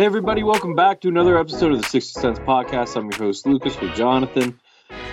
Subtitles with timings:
[0.00, 2.96] Hey, everybody, welcome back to another episode of the Sixer Sense Podcast.
[2.96, 4.58] I'm your host, Lucas, with Jonathan.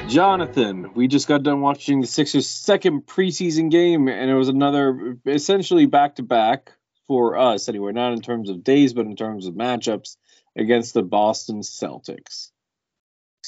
[0.08, 5.18] Jonathan, we just got done watching the Sixers' second preseason game, and it was another
[5.26, 6.71] essentially back to back
[7.05, 10.15] for us, anyway, not in terms of days, but in terms of matchups
[10.55, 12.52] against the Boston Celtics.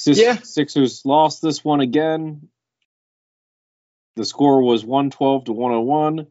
[0.04, 0.36] Yeah.
[0.42, 2.50] Sixers lost this one again.
[4.16, 6.26] The score was 112 to 101.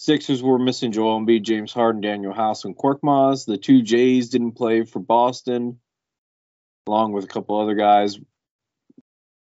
[0.00, 3.46] Sixers were missing Joel Embiid, James Harden, Danuel House, and Korkmaz.
[3.46, 5.80] The two Jays didn't play for Boston,
[6.86, 8.16] along with a couple other guys.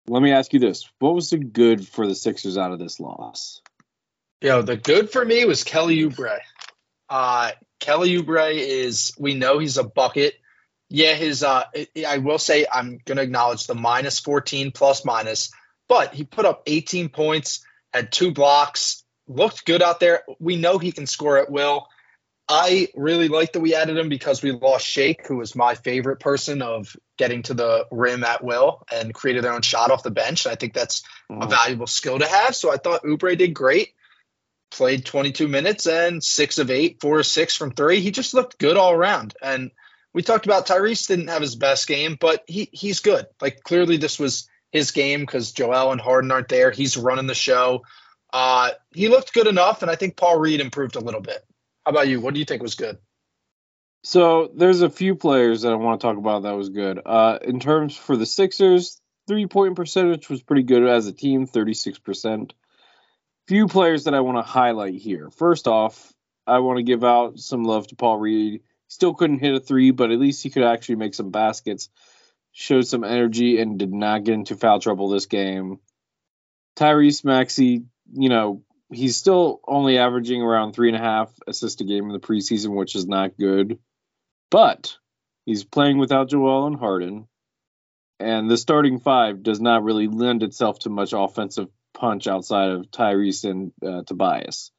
[0.07, 3.01] Let me ask you this: What was the good for the Sixers out of this
[3.01, 3.61] loss?
[4.39, 6.39] Yo, the good for me was Kelly Oubre.
[7.09, 10.35] Uh, Kelly Oubre is we know he's a bucket.
[10.89, 11.65] Yeah, his uh,
[12.07, 15.51] I will say I'm gonna acknowledge the minus 14 plus minus,
[15.89, 20.23] but he put up 18 points, had two blocks, looked good out there.
[20.39, 21.87] We know he can score at will.
[22.47, 26.19] I really like that we added him because we lost Shake, who was my favorite
[26.19, 30.11] person of getting to the rim at will and created their own shot off the
[30.11, 30.45] bench.
[30.45, 31.01] I think that's
[31.31, 31.43] Mm.
[31.43, 32.55] a valuable skill to have.
[32.55, 33.93] So I thought Oubre did great.
[34.69, 38.01] Played 22 minutes and six of eight, four of six from three.
[38.01, 39.33] He just looked good all around.
[39.41, 39.71] And
[40.13, 43.25] we talked about Tyrese didn't have his best game, but he he's good.
[43.41, 46.69] Like clearly this was his game because Joel and Harden aren't there.
[46.71, 47.83] He's running the show.
[48.33, 51.45] Uh, he looked good enough, and I think Paul Reed improved a little bit.
[51.85, 52.19] How about you?
[52.19, 52.97] What do you think was good?
[54.03, 57.01] So there's a few players that I want to talk about that was good.
[57.03, 61.47] Uh, in terms for the Sixers, three point percentage was pretty good as a team,
[61.47, 62.51] 36%.
[63.47, 65.29] Few players that I want to highlight here.
[65.31, 66.13] First off,
[66.47, 68.61] I want to give out some love to Paul Reed.
[68.87, 71.89] Still couldn't hit a three, but at least he could actually make some baskets.
[72.51, 75.79] Showed some energy and did not get into foul trouble this game.
[76.75, 81.85] Tyrese Maxey, you know, he's still only averaging around three and a half assists a
[81.85, 83.79] game in the preseason, which is not good.
[84.51, 84.97] But
[85.45, 87.27] he's playing without Joel and Harden,
[88.19, 92.91] and the starting five does not really lend itself to much offensive punch outside of
[92.91, 94.71] Tyrese and uh, Tobias.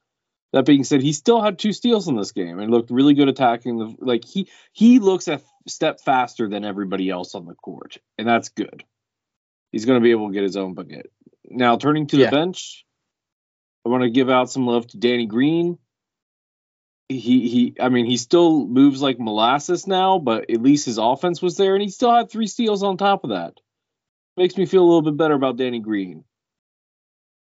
[0.53, 3.29] That being said, he still had two steals in this game and looked really good
[3.29, 3.77] attacking.
[3.79, 8.27] The like he he looks a step faster than everybody else on the court, and
[8.27, 8.85] that's good.
[9.73, 11.11] He's going to be able to get his own bucket.
[11.45, 12.27] Now turning to Yeah.
[12.31, 12.86] the bench,
[13.87, 15.79] I want to give out some love to Danny Green.
[17.09, 21.41] He he I mean he still moves like molasses now, but at least his offense
[21.41, 23.61] was there and he still had three steals on top of that.
[24.37, 26.25] Makes me feel a little bit better about Danny Green.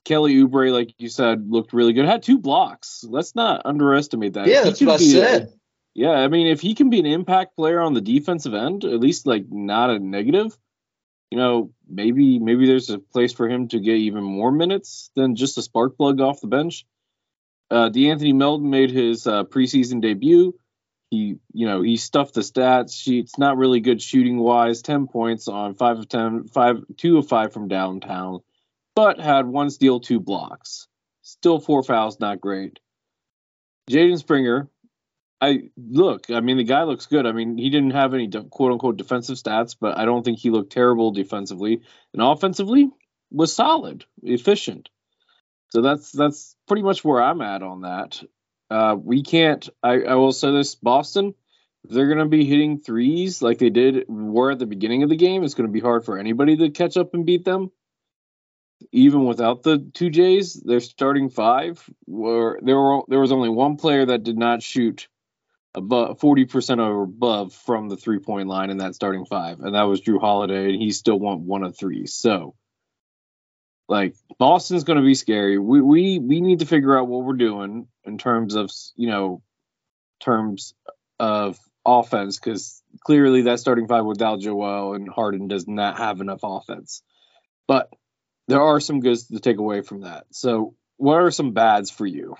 [0.06, 2.06] Kelly Oubre, like you said, looked really good.
[2.06, 3.04] Had two blocks.
[3.08, 4.46] Let's not underestimate that.
[4.46, 5.48] Yeah, that's what I be a-
[5.96, 9.00] yeah, I mean, if he can be an impact player on the defensive end, at
[9.00, 10.56] least like not a negative,
[11.32, 15.36] you know, maybe maybe there's a place for him to get even more minutes than
[15.36, 16.86] just a spark plug off the bench.
[17.70, 20.58] Uh, De'Anthony Melton made his uh, preseason debut.
[21.12, 23.38] He, you know, he stuffed the stats sheets.
[23.38, 24.82] Not really good shooting wise.
[24.82, 28.40] Ten points on five of ten, five two of five from downtown,
[28.96, 30.88] but had one steal, two blocks.
[31.22, 32.80] Still four fouls, not great.
[33.90, 34.68] Jaden Springer,
[35.42, 36.30] I look.
[36.30, 37.26] I mean, the guy looks good.
[37.26, 40.50] I mean, he didn't have any quote unquote defensive stats, but I don't think he
[40.50, 41.82] looked terrible defensively.
[42.14, 42.90] And offensively,
[43.32, 44.90] was solid, efficient.
[45.70, 48.22] So that's that's pretty much where I'm at on that.
[48.70, 49.68] Uh, we can't.
[49.82, 51.36] I, I will say this: Boston,
[51.84, 55.16] they're going to be hitting threes like they did were at the beginning of the
[55.16, 55.44] game.
[55.44, 57.72] It's going to be hard for anybody to catch up and beat them.
[58.92, 63.78] Even without the two J's, their starting five were there were there was only one
[63.78, 65.08] player that did not shoot
[65.76, 69.76] above forty percent or above from the three point line in that starting five, and
[69.76, 72.06] that was Jrue Holiday, and he still won one of three.
[72.08, 72.56] So,
[73.88, 75.58] like Boston's going to be scary.
[75.58, 79.42] We we we need to figure out what we're doing in terms of you know
[80.20, 80.74] terms
[81.20, 86.42] of offense because clearly that starting five without Joel and Harden does not have enough
[86.44, 87.02] offense.
[87.68, 87.90] But
[88.48, 90.26] there are some goods to take away from that.
[90.32, 92.36] So, what are some bads for you?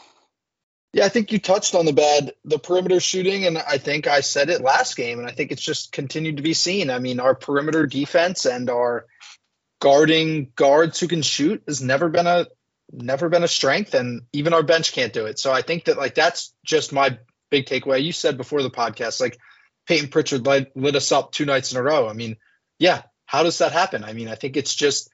[0.92, 4.22] Yeah, I think you touched on the bad, the perimeter shooting, and I think I
[4.22, 6.90] said it last game, and I think it's just continued to be seen.
[6.90, 9.06] I mean, our perimeter defense and our
[9.80, 12.48] guarding guards who can shoot has never been a
[12.92, 15.38] never been a strength, and even our bench can't do it.
[15.38, 17.20] So I think that like that's just my
[17.52, 18.04] big takeaway.
[18.04, 19.38] You said before the podcast, like
[19.88, 22.10] Peyton Pritchard lit, lit us up two nights in a row.
[22.10, 22.38] I mean,
[22.80, 24.04] yeah, how does that happen?
[24.04, 25.12] I mean, I think it's just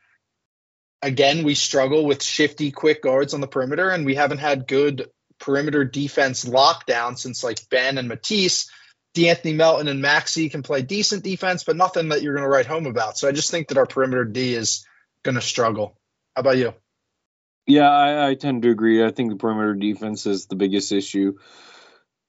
[1.02, 5.10] again we struggle with shifty, quick guards on the perimeter, and we haven't had good
[5.40, 8.70] perimeter defense lockdown since like Ben and Matisse.
[9.16, 12.66] De'Anthony Melton and Maxey can play decent defense, but nothing that you're going to write
[12.66, 13.18] home about.
[13.18, 14.86] So I just think that our perimeter D is
[15.24, 15.98] going to struggle.
[16.36, 16.74] How about you?
[17.66, 19.04] Yeah, I, I, tend to agree.
[19.04, 21.38] I think the perimeter defense is the biggest issue.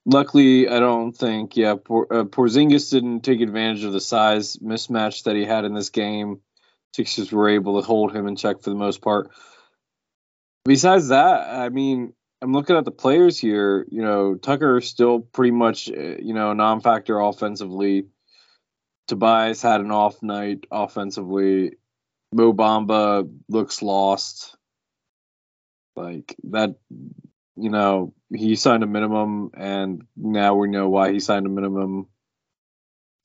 [0.06, 5.25] Luckily, I don't think, yeah, Por, uh, Porzingis didn't take advantage of the size mismatch
[5.25, 6.41] that he had in this game.
[6.94, 9.31] Sixers were able to hold him in check for the most part.
[10.64, 12.14] Besides that, I mean,
[12.46, 13.84] I'm looking at the players here.
[13.90, 18.06] You know, Tucker is still pretty much, uh, you know, non-factor offensively.
[19.08, 21.72] Tobias had an off night offensively.
[22.32, 24.56] Mo Bamba looks lost.
[25.96, 26.76] Like that,
[27.56, 32.06] you know, he signed a minimum, and now we know why he signed a minimum.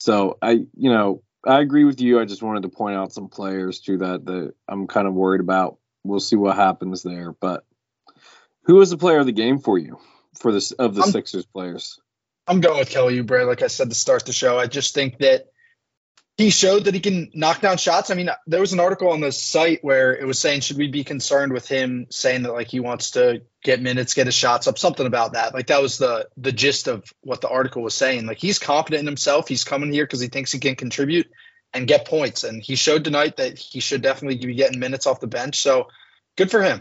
[0.00, 2.18] So I, you know, I agree with you.
[2.18, 5.40] I just wanted to point out some players to that that I'm kind of worried
[5.40, 5.78] about.
[6.02, 7.64] We'll see what happens there, but
[8.64, 9.98] who was the player of the game for you
[10.34, 12.00] for this of the I'm, Sixers players?
[12.46, 13.46] I'm going with Kelly Oubre.
[13.46, 15.46] Like I said to start the show, I just think that
[16.38, 18.10] he showed that he can knock down shots.
[18.10, 20.88] I mean, there was an article on the site where it was saying, should we
[20.88, 24.66] be concerned with him saying that like he wants to get minutes, get his shots
[24.66, 25.54] up, something about that.
[25.54, 28.26] Like that was the the gist of what the article was saying.
[28.26, 29.46] Like he's confident in himself.
[29.46, 31.30] He's coming here because he thinks he can contribute
[31.74, 32.44] and get points.
[32.44, 35.60] And he showed tonight that he should definitely be getting minutes off the bench.
[35.60, 35.88] So
[36.36, 36.80] good for him.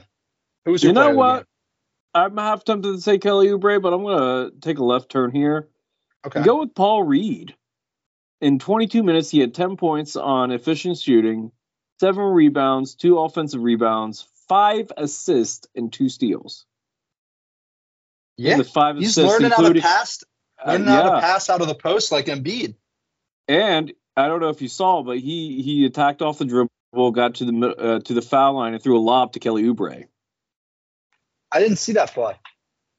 [0.66, 1.46] Who was your you know what?
[2.14, 5.70] I'm half tempted to say Kelly Oubre, but I'm gonna take a left turn here.
[6.26, 6.44] Okay.
[6.44, 7.56] Go with Paul Reed.
[8.42, 11.52] In 22 minutes, he had 10 points on efficient shooting,
[12.00, 16.66] seven rebounds, two offensive rebounds, five assists, and two steals.
[18.38, 20.24] Yeah, the five he's assists, learning how to pass,
[20.64, 21.04] uh, learning uh, yeah.
[21.04, 22.76] how to pass out of the post like Embiid.
[23.48, 27.36] And I don't know if you saw, but he he attacked off the dribble, got
[27.36, 30.06] to the uh, to the foul line, and threw a lob to Kelly Oubre.
[31.52, 32.38] I didn't see that fly.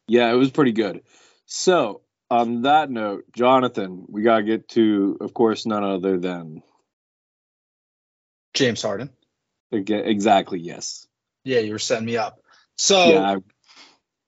[0.09, 1.03] Yeah, it was pretty good.
[1.47, 6.63] So, on that note, Jonathan, we got to get to, of course, none other than
[8.55, 9.11] James Harden.
[9.71, 11.07] Exactly, yes.
[11.45, 12.41] Yeah, you were setting me up.
[12.77, 13.37] So, yeah, I,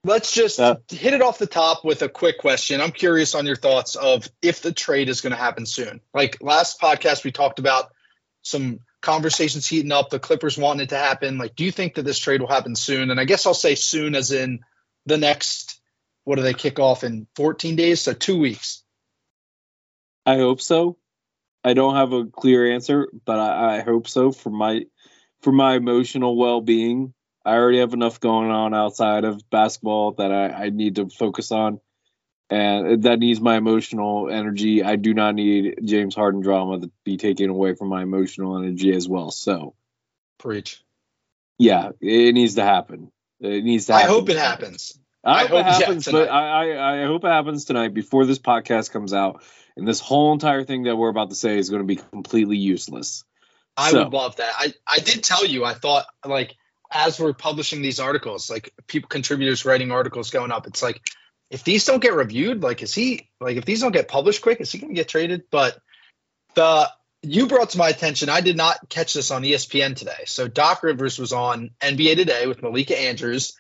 [0.05, 2.81] let's just uh, hit it off the top with a quick question.
[2.81, 6.01] I'm curious on your thoughts of if the trade is going to happen soon.
[6.13, 7.91] Like last podcast, we talked about
[8.43, 11.39] some conversations heating up, the Clippers wanting it to happen.
[11.39, 13.11] Like, do you think that this trade will happen soon?
[13.11, 14.61] And I guess I'll say soon as in
[15.07, 15.81] the next,
[16.25, 18.01] what do they kick off in 14 days?
[18.01, 18.83] So two weeks.
[20.27, 20.97] I hope so.
[21.63, 24.87] I don't have a clear answer, but I, I hope so for my
[25.43, 27.15] for my emotional well being.
[27.45, 31.53] I already have enough going on outside of basketball that I, I need to focus
[31.53, 31.81] on
[32.51, 34.83] and that needs my emotional energy.
[34.83, 38.95] I do not need James Harden drama to be taken away from my emotional energy
[38.95, 39.31] as well.
[39.31, 39.75] So,
[40.39, 40.83] preach.
[41.59, 43.11] Yeah, it needs to happen.
[43.41, 43.95] It needs to.
[43.95, 44.09] Happen.
[44.09, 44.99] I hope it happens.
[45.25, 48.27] I, hope, hope it happens, yeah, but I, I I hope it happens tonight before
[48.27, 49.43] this podcast comes out,
[49.75, 52.59] and this whole entire thing that we're about to say is going to be completely
[52.59, 53.25] useless.
[53.77, 54.05] I so.
[54.05, 54.53] would love that.
[54.59, 55.65] I I did tell you.
[55.65, 56.55] I thought like
[56.93, 61.01] as we're publishing these articles, like people contributors writing articles going up, it's like
[61.55, 64.61] if these don't get reviewed, like is he like if these don't get published quick,
[64.61, 65.45] is he going to get traded?
[65.53, 65.79] But
[66.57, 66.91] the
[67.23, 70.25] you brought to my attention, I did not catch this on ESPN today.
[70.27, 73.57] So Doc Rivers was on NBA Today with Malika Andrews.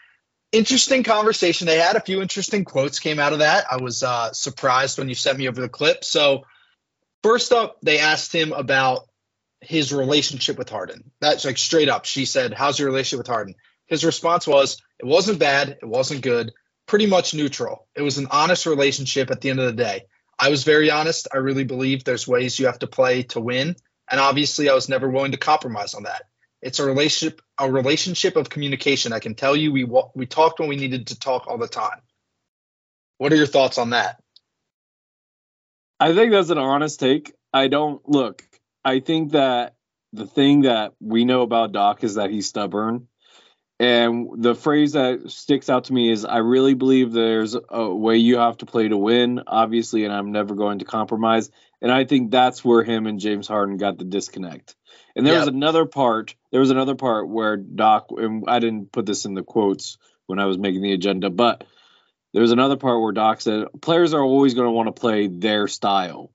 [0.51, 1.69] Interesting conversation.
[1.69, 3.67] They had a few interesting quotes came out of that.
[3.71, 6.03] I was uh, surprised when you sent me over the clip.
[6.03, 6.43] So
[7.23, 9.09] first up, they asked him about
[9.61, 11.13] his relationship with Harden.
[11.21, 12.07] That's like straight up.
[12.07, 13.55] She said, "How's your relationship with Harden?"
[13.87, 15.79] His response was, "It wasn't bad.
[15.81, 16.53] It wasn't good
[16.87, 17.87] pretty much neutral.
[17.95, 20.07] It was an honest relationship at the end of the day.
[20.39, 21.29] I was very honest.
[21.33, 23.77] I really believe there's ways you have to play to win,
[24.11, 26.23] and obviously I was never willing to compromise on that.
[26.61, 29.13] It's a relationship a relationship of communication.
[29.13, 32.01] I can tell you we we talked when we needed to talk all the time.
[33.19, 34.21] What are your thoughts on that?
[36.01, 37.33] I think that's an honest take.
[37.53, 38.43] I don't look.
[38.85, 39.75] I think that
[40.13, 43.09] the thing that we know about Doc is that he's stubborn
[43.81, 48.19] and the phrase that sticks out to me is I really believe there's a way
[48.19, 51.51] you have to play to win, obviously, and I'm never going to compromise.
[51.83, 54.77] And I think that's where him and James Harden got the disconnect.
[55.17, 56.35] And there was another part.
[56.51, 60.39] There was another part where Doc, and I didn't put this in the quotes when
[60.39, 61.65] I was making the agenda, but
[62.33, 65.29] there was another part where Doc said players are always going to want to play
[65.29, 66.33] their style.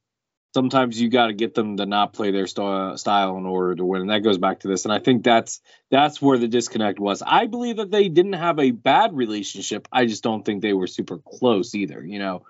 [0.53, 3.86] Sometimes you got to get them to not play their st- style in order to
[3.86, 4.86] win, and that goes back to this.
[4.86, 7.22] And I think that's that's where the disconnect was.
[7.25, 9.88] I believe that they didn't have a bad relationship.
[9.91, 12.03] I just don't think they were super close either.
[12.03, 12.46] You know,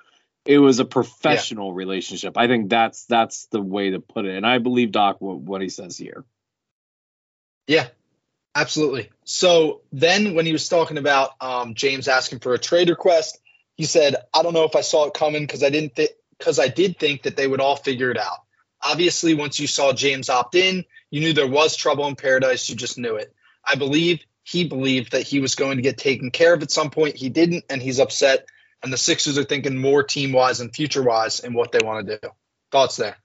[0.46, 2.38] it was a professional relationship.
[2.38, 4.36] I think that's that's the way to put it.
[4.36, 6.24] And I believe Doc what, what he says here.
[7.68, 7.88] Yeah,
[8.56, 9.10] absolutely.
[9.26, 13.40] So then when he was talking about um, James asking for a trade request,
[13.76, 16.58] he said, I don't know if I saw it coming because I didn't think because
[16.58, 18.40] I did think that they would all figure it out.
[18.82, 22.70] Obviously, once you saw James opt in, you knew there was trouble in paradise.
[22.70, 23.34] You just knew it.
[23.66, 26.90] I believe he believed that he was going to get taken care of at some
[26.90, 27.18] point.
[27.18, 28.48] He didn't, and he's upset.
[28.82, 32.08] And the Sixers are thinking more team wise and future wise in what they want
[32.08, 32.30] to do.
[32.72, 33.18] Thoughts there?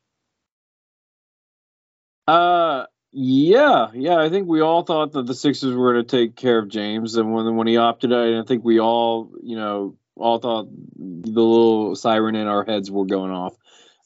[2.27, 4.17] Uh yeah, yeah.
[4.17, 7.15] I think we all thought that the Sixers were going to take care of James,
[7.15, 11.41] and when when he opted out, I think we all, you know, all thought the
[11.41, 13.55] little siren in our heads were going off.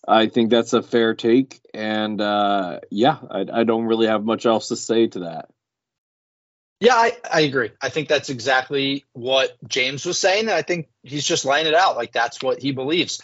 [0.07, 4.47] I think that's a fair take, and uh, yeah, I, I don't really have much
[4.47, 5.51] else to say to that.
[6.81, 7.73] Yeah, I, I agree.
[7.83, 10.43] I think that's exactly what James was saying.
[10.43, 13.21] And I think he's just laying it out like that's what he believes.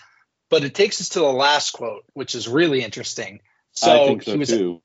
[0.51, 3.41] But it takes us to the last quote, which is really interesting.
[3.71, 4.83] So, I think so he was too.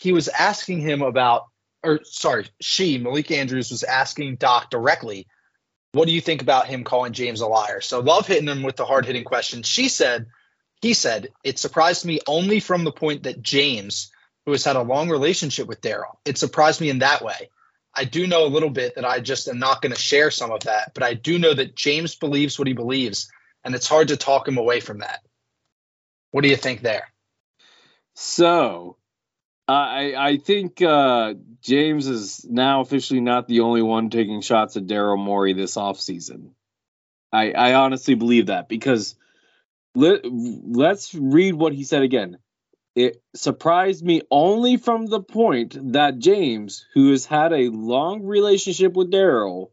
[0.00, 1.44] he was asking him about
[1.82, 5.26] or sorry, she, Malika Andrews was asking Doc directly,
[5.92, 7.80] what do you think about him calling James a liar?
[7.80, 9.62] So love hitting him with the hard hitting question.
[9.62, 10.26] She said,
[10.80, 14.10] he said, it surprised me only from the point that James,
[14.44, 17.50] who has had a long relationship with Daryl, it surprised me in that way.
[17.94, 20.52] I do know a little bit that I just am not going to share some
[20.52, 23.28] of that, but I do know that James believes what he believes,
[23.64, 25.20] and it's hard to talk him away from that.
[26.30, 27.10] What do you think there?
[28.14, 28.97] So,
[29.68, 34.86] I I think uh, James is now officially not the only one taking shots at
[34.86, 36.52] Daryl Morey this offseason.
[37.32, 39.14] I I honestly believe that because
[39.94, 42.38] let let's read what he said again.
[42.94, 48.94] It surprised me only from the point that James, who has had a long relationship
[48.94, 49.70] with Daryl,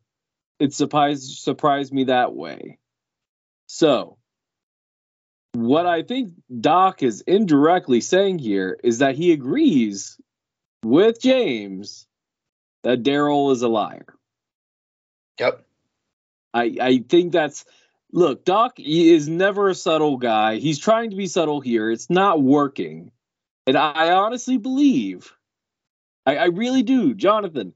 [0.60, 2.78] it surprised surprised me that way.
[3.68, 4.18] So,
[5.56, 10.20] what I think Doc is indirectly saying here is that he agrees
[10.84, 12.08] with James
[12.84, 14.06] that Daryl is a liar.
[15.40, 15.66] Yep.
[16.54, 17.66] I, I think that's
[18.12, 20.58] look, Doc he is never a subtle guy.
[20.58, 21.90] He's trying to be subtle here.
[21.92, 23.12] It's not working.
[23.68, 25.34] And I honestly believe,
[26.26, 27.74] I, I really do, Jonathan,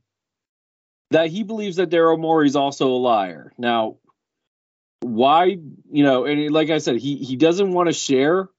[1.12, 3.52] that he believes that Daryl Morey's also a liar.
[3.58, 3.98] Now,
[5.02, 5.46] why,
[5.92, 8.50] you know, and like I said, he he doesn't want to share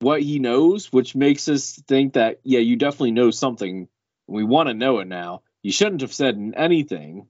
[0.00, 3.88] what he knows, which makes us think that, yeah, you definitely know something.
[4.26, 5.42] We want to know it now.
[5.62, 7.28] You shouldn't have said anything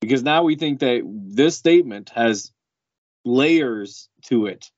[0.00, 2.52] because now we think that this statement has
[3.24, 4.70] layers to it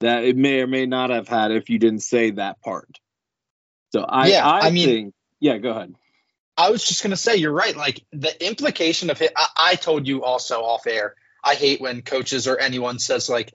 [0.00, 2.98] that it may or may not have had if you didn't say that part.
[3.92, 5.94] So I, Yeah, I, I mean- think, yeah, go ahead.
[6.56, 7.74] I was just gonna say you're right.
[7.74, 9.32] Like the implication of it.
[9.34, 11.14] I, I told you also off air.
[11.42, 13.52] I hate when coaches or anyone says like,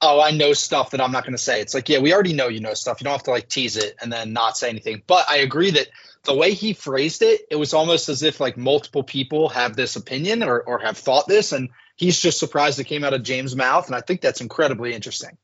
[0.00, 2.48] "Oh, I know stuff that I'm not gonna say." It's like, yeah, we already know
[2.48, 3.00] you know stuff.
[3.00, 5.02] You don't have to like tease it and then not say anything.
[5.06, 5.88] But I agree that
[6.24, 9.96] the way he phrased it, it was almost as if like multiple people have this
[9.96, 13.56] opinion or or have thought this, and he's just surprised it came out of James'
[13.56, 13.86] mouth.
[13.86, 15.36] And I think that's incredibly interesting.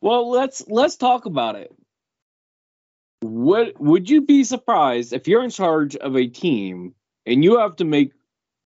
[0.00, 1.74] Well, let's let's talk about it.
[3.20, 6.94] What would you be surprised if you're in charge of a team
[7.26, 8.12] and you have to make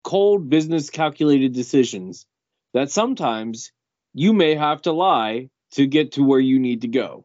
[0.05, 2.27] cold business calculated decisions
[2.75, 3.73] that sometimes
[4.15, 7.25] you may have to lie to get to where you need to go?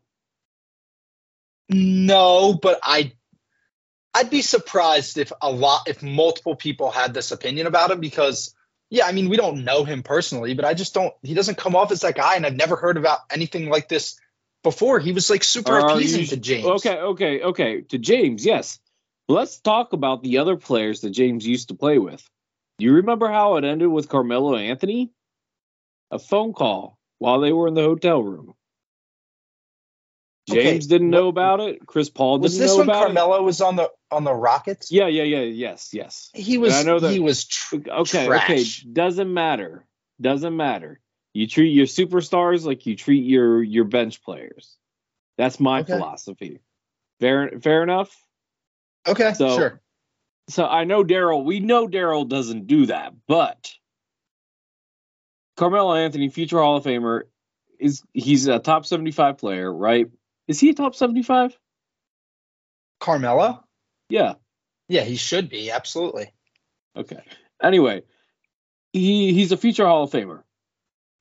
[1.70, 3.14] No, but I
[4.14, 8.54] I'd be surprised if a lot if multiple people had this opinion about him because
[8.90, 11.76] yeah, I mean we don't know him personally, but I just don't he doesn't come
[11.76, 14.20] off as that guy and I've never heard about anything like this
[14.62, 15.00] before.
[15.00, 16.66] He was like super uh, Are appeasing you- to James.
[16.66, 17.82] Okay, okay, okay.
[17.82, 18.80] To James, yes.
[19.30, 22.30] Let's talk about the other players that James used to play with.
[22.84, 25.10] You remember how it ended with Carmelo Anthony?
[26.12, 28.56] A phone call while they were in the hotel room.
[30.52, 31.86] Okay, James didn't what- know about it.
[31.86, 34.92] Chris Paul Was didn't this know when about Carmelo was on the on the Rockets?
[34.92, 36.30] Yeah, yeah, yeah, yes, yes.
[36.34, 38.50] He was I know that- he was tr- Okay, Trash.
[38.50, 38.66] okay.
[38.92, 39.88] Doesn't matter.
[40.20, 41.00] Doesn't matter.
[41.34, 44.76] You treat your superstars like you treat your your bench players.
[45.38, 45.94] That's my Okay.
[45.94, 46.60] philosophy.
[47.22, 48.14] Fair, fair enough.
[49.08, 49.82] okay, So- sure.
[50.50, 51.46] So I know Daryl.
[51.46, 53.72] We know Daryl doesn't do that, but
[55.56, 57.22] Carmelo Anthony, future Hall of Famer,
[57.80, 60.08] is he's a top seventy-five player, right?
[60.48, 61.58] Is he a top seventy-five?
[63.00, 63.64] Carmelo?
[64.10, 64.34] Yeah.
[64.90, 65.72] Yeah, he should be.
[65.72, 66.34] Absolutely.
[66.96, 67.22] Okay.
[67.62, 68.04] Anyway,
[68.92, 70.44] he he's a future Hall of Famer.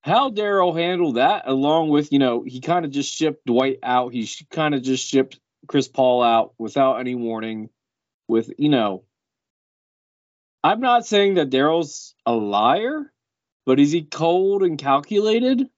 [0.03, 4.13] How Daryl handled that, along with you know, he kind of just shipped Dwight out.
[4.13, 5.39] He kind of just shipped
[5.69, 7.71] Chris Paul out without any warning.
[8.29, 9.05] With you know,
[10.65, 13.13] I'm not saying that Daryl's a liar,
[13.67, 15.69] but is he cold and calculated?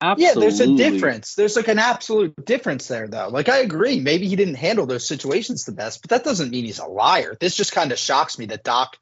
[0.00, 0.24] Absolutely.
[0.24, 1.34] Yeah, there's a difference.
[1.34, 3.28] There's like an absolute difference there, though.
[3.28, 4.00] Like, I agree.
[4.00, 7.36] Maybe he didn't handle those situations the best, but that doesn't mean he's a liar.
[7.40, 8.98] This just kind of shocks me that Doc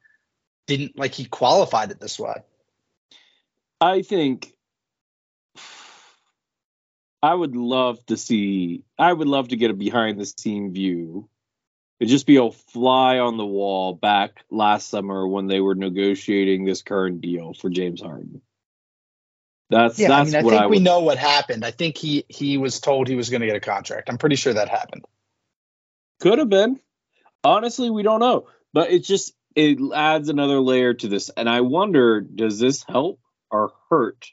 [0.65, 2.35] didn't like he qualified it this way.
[3.81, 4.53] I think
[7.21, 8.83] I would love to see.
[8.97, 11.29] I would love to get a behind the scene view.
[11.99, 16.65] It'd just be a fly on the wall back last summer when they were negotiating
[16.65, 18.41] this current deal for James Harden.
[19.69, 20.09] That's yeah.
[20.09, 21.63] That's I mean, I think I we know what happened.
[21.65, 24.09] I think he he was told he was going to get a contract.
[24.09, 25.05] I'm pretty sure that happened.
[26.19, 26.79] Could have been.
[27.43, 28.47] Honestly, we don't know.
[28.73, 33.19] But it just it adds another layer to this, and I wonder, does this help
[33.49, 34.31] or hurt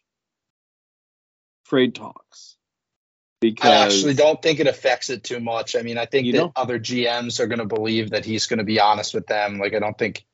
[1.66, 2.56] trade talks?
[3.40, 5.74] Because I actually don't think it affects it too much.
[5.74, 8.64] I mean, I think that other GMs are going to believe that he's going to
[8.64, 9.58] be honest with them.
[9.58, 10.24] Like, I don't think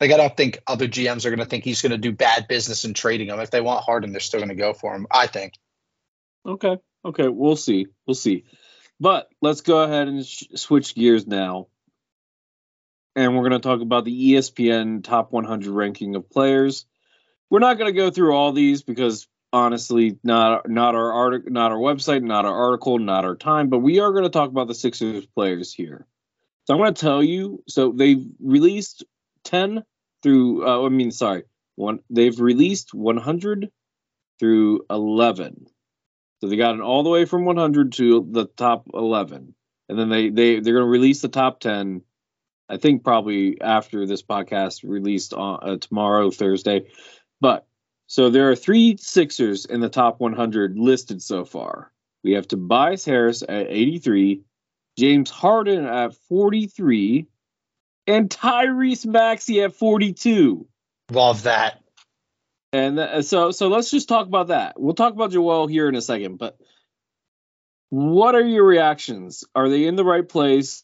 [0.00, 2.46] like I don't think other GMs are going to think he's going to do bad
[2.48, 3.40] business in trading him.
[3.40, 5.06] If they want Harden, they're still going to go for him.
[5.10, 5.54] I think.
[6.46, 6.78] Okay.
[7.04, 7.28] Okay.
[7.28, 7.86] We'll see.
[8.06, 8.44] We'll see.
[9.00, 11.68] But let's go ahead and sh- switch gears now,
[13.14, 16.86] and we're going to talk about the ESPN top 100 ranking of players.
[17.50, 21.72] We're not going to go through all these because honestly, not not our article, not
[21.72, 23.68] our website, not our article, not our time.
[23.68, 26.06] But we are going to talk about the Sixers players here.
[26.66, 27.62] So I'm going to tell you.
[27.68, 29.04] So they've released
[29.44, 29.84] 10
[30.22, 31.44] through uh, I mean sorry,
[31.76, 33.70] one they've released 100
[34.38, 35.66] through 11.
[36.40, 39.54] So they got it all the way from 100 to the top 11.
[39.88, 42.02] And then they they they're going to release the top 10
[42.68, 46.90] I think probably after this podcast released on uh, tomorrow Thursday.
[47.40, 47.66] But
[48.08, 51.92] so there are three Sixers in the top 100 listed so far.
[52.24, 54.42] We have Tobias Harris at 83,
[54.98, 57.26] James Harden at 43,
[58.06, 60.66] and Tyrese Maxey at 42.
[61.12, 61.82] Love that.
[62.72, 64.80] And uh, so so let's just talk about that.
[64.80, 66.58] We'll talk about Joel here in a second, but
[67.90, 69.44] what are your reactions?
[69.54, 70.82] Are they in the right place?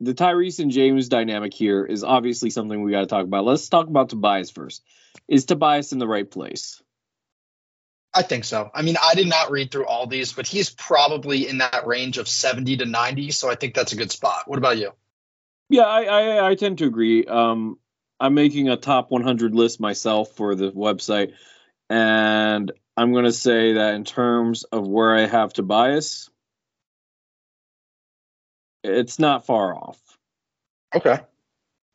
[0.00, 3.44] The Tyrese and James dynamic here is obviously something we got to talk about.
[3.44, 4.82] Let's talk about Tobias first.
[5.28, 6.82] Is Tobias in the right place?
[8.12, 8.70] I think so.
[8.74, 12.18] I mean, I did not read through all these, but he's probably in that range
[12.18, 13.30] of 70 to 90.
[13.30, 14.42] So I think that's a good spot.
[14.46, 14.92] What about you?
[15.68, 17.24] Yeah, I, I, I tend to agree.
[17.24, 17.78] Um,
[18.18, 21.34] I'm making a top 100 list myself for the website,
[21.88, 26.28] and I'm going to say that in terms of where I have Tobias,
[28.82, 29.98] it's not far off.
[30.94, 31.20] Okay.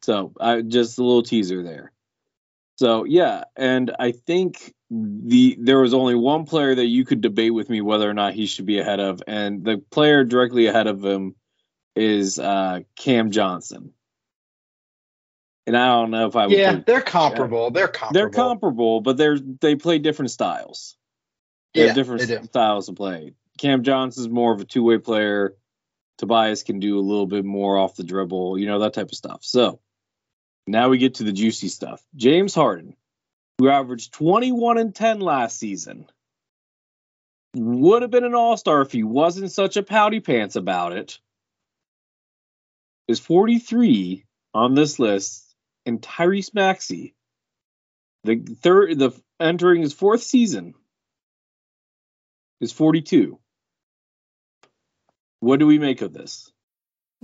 [0.03, 1.91] So I just a little teaser there.
[2.77, 7.53] So yeah, and I think the there was only one player that you could debate
[7.53, 10.87] with me whether or not he should be ahead of, and the player directly ahead
[10.87, 11.35] of him
[11.95, 13.93] is uh, Cam Johnson.
[15.67, 16.55] And I don't know if I would.
[16.55, 17.71] Yeah, they're comparable.
[17.71, 18.13] They're comparable.
[18.13, 20.97] They're comparable, but they're they play different styles.
[21.73, 23.33] They yeah, have different they styles of play.
[23.57, 25.55] Cam Johnson's more of a two way player.
[26.17, 29.15] Tobias can do a little bit more off the dribble, you know, that type of
[29.15, 29.39] stuff.
[29.43, 29.79] So
[30.67, 32.01] now we get to the juicy stuff.
[32.15, 32.95] James Harden,
[33.59, 36.07] who averaged 21 and 10 last season,
[37.55, 41.19] would have been an all star if he wasn't such a pouty pants about it
[43.07, 45.43] is 43 on this list,
[45.85, 47.13] and Tyrese Maxey,
[48.23, 50.73] the third, the entering his fourth season,
[52.59, 53.39] is 42.
[55.41, 56.51] What do we make of this?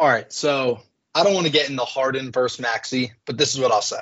[0.00, 0.80] All right, so
[1.14, 3.82] I don't want to get in into Harden versus Maxey, but this is what I'll
[3.82, 4.00] say.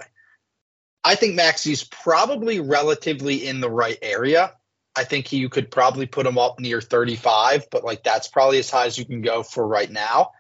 [1.03, 4.55] I think Maxey's probably relatively in the right area.
[4.95, 8.71] I think you could probably put him up near 35, but like that's probably as
[8.71, 10.31] high as you can go for right now.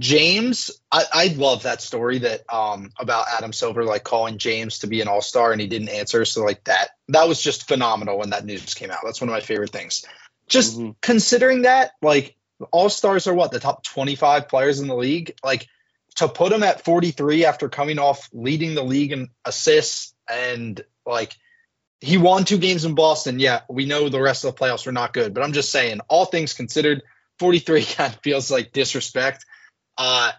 [0.00, 4.88] James, I, I love that story that um about Adam Silver like calling James to
[4.88, 6.24] be an all-star and he didn't answer.
[6.24, 9.02] So like that that was just phenomenal when that news came out.
[9.04, 10.04] That's one of my favorite things.
[10.48, 10.90] Just mm-hmm.
[11.00, 12.36] considering that, like
[12.70, 15.34] all-stars are what, the top 25 players in the league?
[15.42, 15.66] Like
[16.16, 21.36] to put him at 43 after coming off leading the league in assists and like
[22.00, 23.38] he won two games in Boston.
[23.38, 26.00] Yeah, we know the rest of the playoffs were not good, but I'm just saying,
[26.08, 27.02] all things considered,
[27.38, 29.44] 43 kind of feels like disrespect.
[29.96, 30.32] Uh,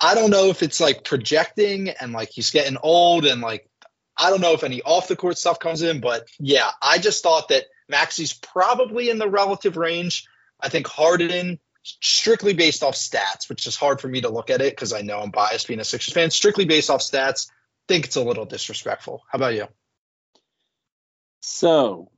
[0.00, 3.68] I don't know if it's like projecting and like he's getting old and like
[4.16, 7.22] I don't know if any off the court stuff comes in, but yeah, I just
[7.22, 10.26] thought that Maxey's probably in the relative range.
[10.60, 14.60] I think Harden, strictly based off stats, which is hard for me to look at
[14.60, 16.30] it because I know I'm biased being a Sixers fan.
[16.30, 17.48] Strictly based off stats,
[17.88, 19.22] think it's a little disrespectful.
[19.30, 19.66] How about you?
[21.40, 22.10] So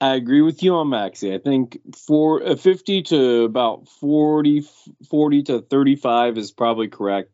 [0.00, 1.34] I agree with you on Maxey.
[1.34, 4.64] I think for uh, 50 to about 40,
[5.10, 7.30] 40 to 35 is probably correct.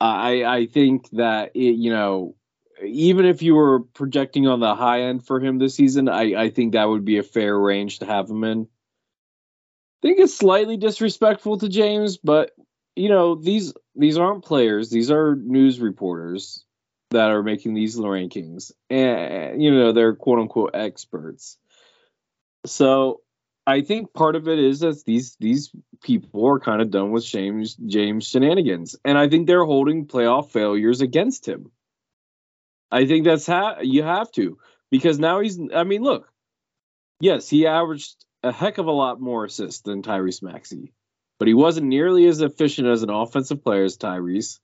[0.00, 2.36] I I think that it, you know,
[2.84, 6.50] even if you were projecting on the high end for him this season, I, I
[6.50, 8.62] think that would be a fair range to have him in.
[8.62, 12.52] I think it's slightly disrespectful to James, but
[12.94, 16.64] you know, these these aren't players, these are news reporters
[17.10, 21.56] that are making these rankings, and you know they're quote unquote experts.
[22.66, 23.22] So
[23.66, 25.70] I think part of it is that these these
[26.02, 30.50] people are kind of done with James James shenanigans, and I think they're holding playoff
[30.50, 31.70] failures against him.
[32.90, 34.58] I think that's how you have to
[34.90, 35.58] because now he's.
[35.74, 36.32] I mean, look,
[37.20, 40.92] yes, he averaged a heck of a lot more assists than Tyrese Maxey,
[41.38, 44.58] but he wasn't nearly as efficient as an offensive player as Tyrese.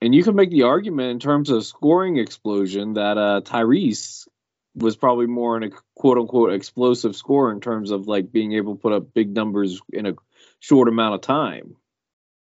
[0.00, 4.28] And you can make the argument in terms of scoring explosion that uh, Tyrese
[4.74, 8.74] was probably more in a quote unquote explosive score in terms of like being able
[8.74, 10.14] to put up big numbers in a
[10.60, 11.76] short amount of time.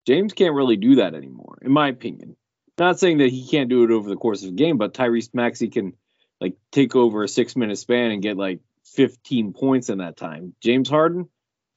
[0.07, 2.37] James can't really do that anymore, in my opinion.
[2.79, 5.35] Not saying that he can't do it over the course of a game, but Tyrese
[5.35, 5.95] Maxey can
[6.41, 8.61] like take over a six minute span and get like
[8.95, 10.55] 15 points in that time.
[10.61, 11.29] James Harden,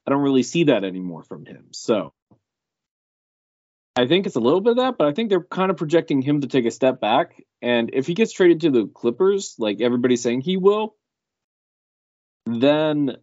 [0.05, 1.67] I don't really see that anymore from him.
[1.71, 2.13] So
[3.95, 6.21] I think it's a little bit of that, but I think they're kind of projecting
[6.21, 7.43] him to take a step back.
[7.61, 10.95] And if he gets traded to the Clippers, like everybody's saying he will,
[12.45, 13.17] then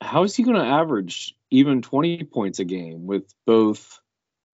[0.00, 4.00] how is he going to average even 20 points a game with both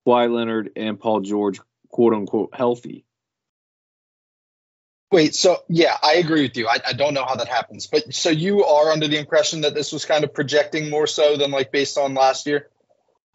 [0.07, 3.05] Kawhi Leonard and Paul George, quote unquote, healthy?
[5.13, 6.69] Wait, so yeah, I agree with you.
[6.69, 9.75] I, I don't know how that happens, but so you are under the impression that
[9.75, 12.69] this was kind of projecting more so than like based on last year?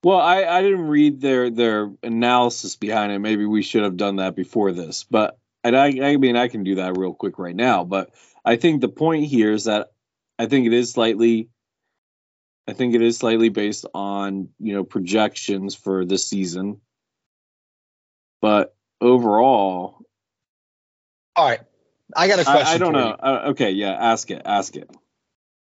[0.01, 3.19] Well, I, I didn't read their their analysis behind it.
[3.19, 5.03] Maybe we should have done that before this.
[5.03, 7.83] But and I I mean I can do that real quick right now.
[7.83, 8.11] But
[8.45, 9.91] I think the point here is that
[10.39, 11.49] I think it is slightly
[12.67, 16.81] I think it is slightly based on you know projections for this season.
[18.45, 20.05] But overall,
[21.35, 21.61] all right,
[22.15, 22.67] I got a question.
[22.67, 23.09] I, I don't know.
[23.09, 24.43] Uh, okay, yeah, ask it.
[24.45, 24.87] Ask it.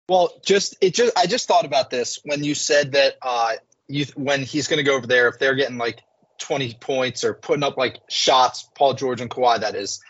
[0.09, 3.53] Well, just it just I just thought about this when you said that uh,
[3.88, 6.01] you when he's going to go over there, if they're getting like
[6.39, 10.01] 20 points or putting up like shots, Paul George and Kawhi, that is,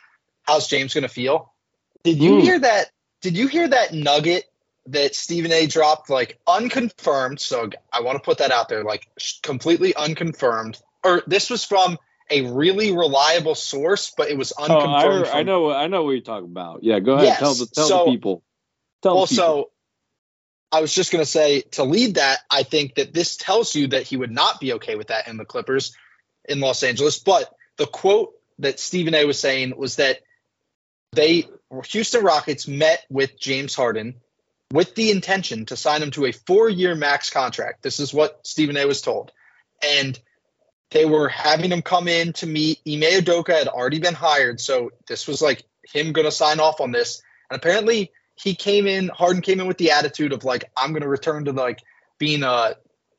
[0.41, 1.53] how's James going to feel?
[2.01, 2.41] Did you mm.
[2.41, 2.89] hear that?
[3.21, 4.45] Did you hear that nugget
[4.87, 7.39] that Stephen A dropped, like unconfirmed?
[7.39, 9.07] So I want to put that out there, like
[9.43, 10.81] completely unconfirmed.
[11.03, 15.27] Or this was from a really reliable source, but it was unconfirmed.
[15.27, 16.83] Oh, I, I, know, I know what you're talking about.
[16.83, 17.25] Yeah, go ahead.
[17.25, 17.39] Yes.
[17.39, 18.43] Tell the tell so, the people.
[19.01, 19.43] Tell well, people.
[19.43, 19.71] so
[20.71, 23.87] I was just going to say to lead that, I think that this tells you
[23.87, 25.95] that he would not be okay with that in the Clippers
[26.43, 27.19] in Los Angeles.
[27.19, 30.19] But the quote that Stephen A was saying was that
[31.13, 31.47] they
[31.89, 34.15] Houston Rockets met with James Harden
[34.71, 37.83] with the intention to sign him to a four-year max contract.
[37.83, 39.31] This is what Stephen A was told.
[39.81, 40.19] And
[40.95, 42.79] they were having him come in to meet.
[42.87, 46.79] Ime Udoka had already been hired, so this was like him going to sign off
[46.79, 47.21] on this.
[47.51, 51.01] And apparently he came in, Harden came in with the attitude of like, I'm going
[51.01, 51.83] to return to like
[52.17, 52.75] being uh,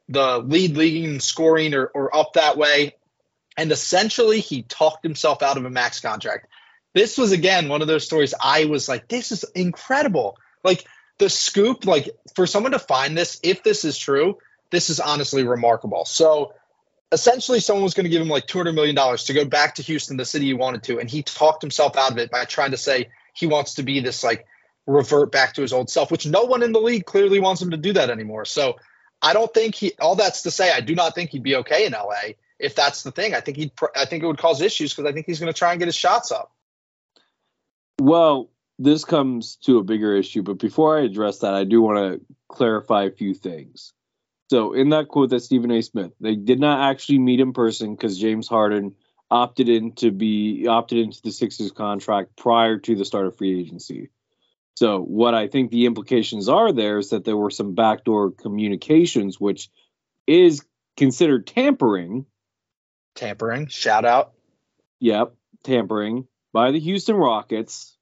[0.08, 2.94] the lead leading scoring or, or up that way.
[3.58, 6.46] And essentially, he talked himself out of a max contract.
[6.94, 10.38] This was again one of those stories I was like, this is incredible.
[10.64, 10.86] Like
[11.18, 14.38] the scoop, like for someone to find this, if this is true,
[14.70, 16.06] this is honestly remarkable.
[16.06, 16.54] So
[17.12, 20.16] essentially, someone was going to give him like $200 million to go back to Houston,
[20.16, 20.98] the city he wanted to.
[20.98, 24.00] And he talked himself out of it by trying to say he wants to be
[24.00, 24.46] this like
[24.86, 27.70] revert back to his old self, which no one in the league clearly wants him
[27.70, 28.44] to do that anymore.
[28.44, 28.76] So
[29.22, 29.92] I don't think he.
[30.00, 33.02] All that's to say, I do not think he'd be okay in LA if that's
[33.02, 33.34] the thing.
[33.34, 33.72] I think he'd.
[33.94, 35.86] I think it would cause issues because I think he's going to try and get
[35.86, 36.52] his shots up.
[38.00, 41.96] Well, this comes to a bigger issue, but before I address that, I do want
[41.98, 43.94] to clarify a few things.
[44.48, 45.82] So, in that quote that Stephen A.
[45.82, 48.94] Smith, they did not actually meet in person because James Harden
[49.28, 53.58] opted in to be opted into the Sixers contract prior to the start of free
[53.60, 54.10] agency.
[54.76, 59.40] So, what I think the implications are there is that there were some backdoor communications,
[59.40, 59.68] which
[60.26, 60.64] is
[60.96, 62.26] considered tampering.
[63.14, 64.32] Tampering, shout out.
[65.00, 67.96] Yep, tampering by the Houston Rockets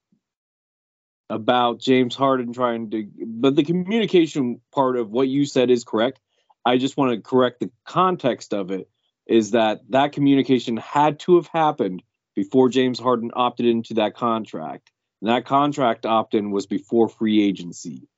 [1.31, 3.09] about James Harden trying to.
[3.27, 6.21] But the communication part of what you said is correct.
[6.65, 8.89] I just want to correct the context of it
[9.27, 12.03] is that that communication had to have happened
[12.35, 14.91] before James Harden opted into that contract.
[15.21, 18.09] And that contract opt in was before free agency.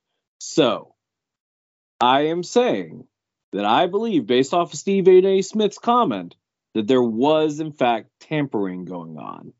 [0.41, 0.95] So
[2.01, 3.07] I am saying
[3.53, 5.43] that I believe, based off of Stephen A.
[5.43, 6.35] Smith's comment,
[6.75, 9.53] that there was, in fact, tampering going on.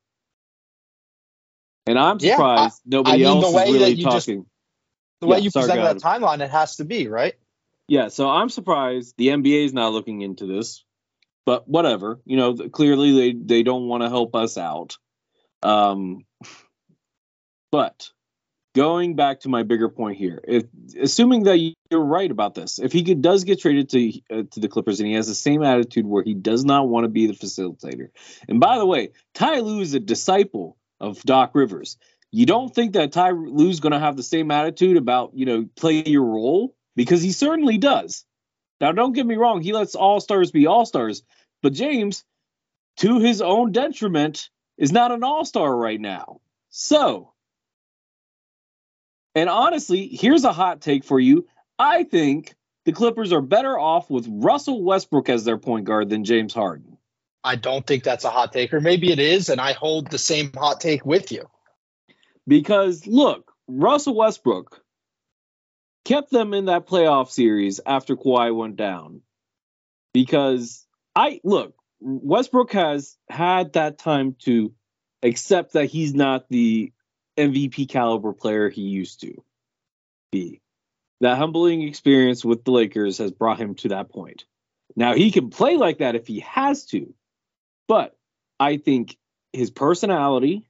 [1.87, 4.11] And I'm surprised yeah, I, nobody I mean, else is really talking.
[4.11, 4.27] Just,
[5.21, 7.35] the way yeah, you presented that timeline, it has to be, right?
[7.89, 10.85] Yeah, so I'm surprised the NBA is not looking into this
[11.47, 12.21] but whatever.
[12.27, 14.99] You know, clearly they they don't want to help us out.
[15.63, 16.27] Um,
[17.73, 18.11] but
[18.75, 20.65] going back to my bigger point here, if
[21.01, 21.59] assuming that
[21.91, 25.01] you're right about this, if he could, does get traded to uh, to the Clippers
[25.01, 28.09] and he has the same attitude where he does not want to be the facilitator,
[28.49, 31.97] and by the way, Ty Lue is a disciple of Doc Rivers.
[32.33, 35.67] You don't think that Ty Lue's going to have the same attitude about you know
[35.77, 38.25] play your role because he certainly does.
[38.81, 41.23] Now, don't get me wrong, he lets all stars be all stars,
[41.63, 42.25] but James,
[42.99, 46.41] to his own detriment, is not an all star right now.
[46.71, 47.33] So,
[49.35, 51.47] and honestly, here's a hot take for you.
[51.79, 52.55] I think
[52.85, 56.99] the Clippers are better off with Russell Westbrook as their point guard than James Harden.
[57.45, 60.19] I don't think that's a hot take, or maybe it is, and I hold the
[60.19, 61.49] same hot take with you.
[62.47, 64.83] Because look, Russell Westbrook
[66.07, 69.23] kept them in that playoff series after Kawhi went down.
[70.15, 74.73] Because I look, Westbrook has had that time to
[75.23, 76.93] accept that he's not the
[77.37, 79.43] MVP caliber player he used to
[80.31, 80.63] be.
[81.21, 84.45] That humbling experience with the Lakers has brought him to that point.
[84.95, 87.13] Now he can play like that if he has to,
[87.89, 88.17] but
[88.61, 89.17] I think
[89.53, 90.69] his personality,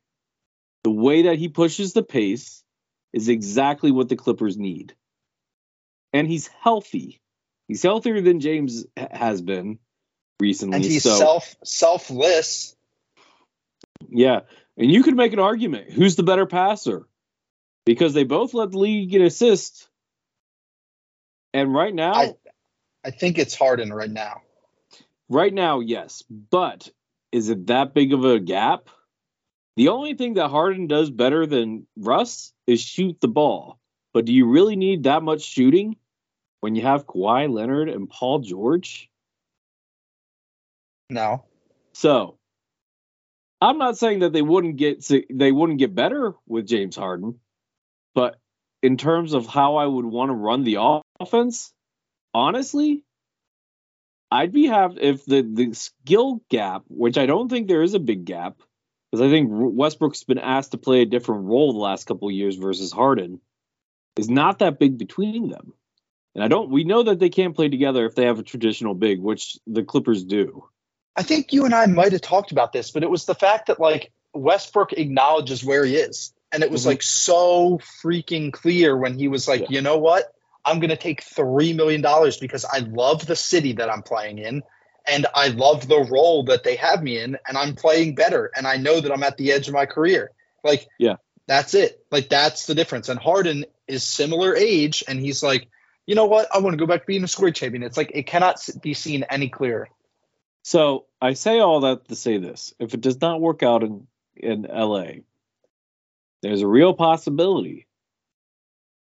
[0.82, 2.62] the way that he pushes the pace,
[3.12, 4.94] is exactly what the Clippers need
[6.16, 7.20] and he's healthy.
[7.68, 9.78] He's healthier than James has been
[10.40, 10.76] recently.
[10.76, 12.74] And he's so, self selfless.
[14.08, 14.40] Yeah,
[14.76, 17.06] and you could make an argument: who's the better passer?
[17.84, 19.88] Because they both led the league in assists.
[21.52, 22.34] And right now, I,
[23.04, 24.42] I think it's Harden right now.
[25.28, 26.88] Right now, yes, but
[27.32, 28.88] is it that big of a gap?
[29.76, 33.78] The only thing that Harden does better than Russ is shoot the ball.
[34.14, 35.96] But do you really need that much shooting?
[36.60, 39.10] When you have Kawhi Leonard and Paul George?
[41.08, 41.44] No.
[41.92, 42.38] So,
[43.60, 47.40] I'm not saying that they wouldn't get they wouldn't get better with James Harden,
[48.14, 48.36] but
[48.82, 51.72] in terms of how I would want to run the offense,
[52.34, 53.02] honestly,
[54.30, 57.98] I'd be happy if the the skill gap, which I don't think there is a
[58.00, 58.58] big gap,
[59.10, 62.56] because I think Westbrook's been asked to play a different role the last couple years
[62.56, 63.40] versus Harden,
[64.16, 65.72] is not that big between them.
[66.36, 66.68] And I don't.
[66.68, 69.82] We know that they can't play together if they have a traditional big, which the
[69.82, 70.68] Clippers do.
[71.16, 73.68] I think you and I might have talked about this, but it was the fact
[73.68, 76.90] that like Westbrook acknowledges where he is, and it was mm-hmm.
[76.90, 79.66] like so freaking clear when he was like, yeah.
[79.70, 80.30] you know what,
[80.62, 84.36] I'm going to take three million dollars because I love the city that I'm playing
[84.36, 84.62] in,
[85.06, 88.66] and I love the role that they have me in, and I'm playing better, and
[88.66, 90.32] I know that I'm at the edge of my career.
[90.62, 91.16] Like, yeah,
[91.48, 92.04] that's it.
[92.10, 93.08] Like that's the difference.
[93.08, 95.68] And Harden is similar age, and he's like
[96.06, 96.48] you know what?
[96.54, 97.82] I want to go back to being a square champion.
[97.82, 99.88] It's like it cannot be seen any clearer.
[100.62, 104.06] So I say all that to say this: if it does not work out in
[104.36, 105.22] in LA,
[106.42, 107.86] there's a real possibility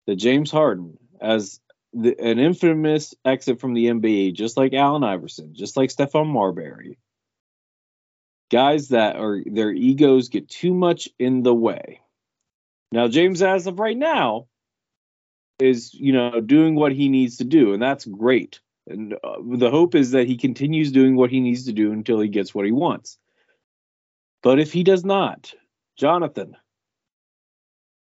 [0.06, 1.60] that James Harden, as
[1.92, 6.98] the, an infamous exit from the NBA, just like Allen Iverson, just like Stephon Marbury,
[8.50, 12.00] guys that are their egos get too much in the way.
[12.92, 14.46] Now, James, as of right now,
[15.58, 18.60] is you know doing what he needs to do, and that's great.
[18.86, 22.20] And uh, the hope is that he continues doing what he needs to do until
[22.20, 23.18] he gets what he wants.
[24.42, 25.52] But if he does not,
[25.96, 26.56] Jonathan,